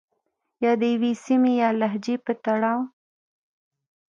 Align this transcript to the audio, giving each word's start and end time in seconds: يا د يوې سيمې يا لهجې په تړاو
يا 0.63 0.71
د 0.81 0.83
يوې 0.93 1.11
سيمې 1.25 1.51
يا 1.61 1.69
لهجې 1.79 2.15
په 2.25 2.33
تړاو 2.43 2.81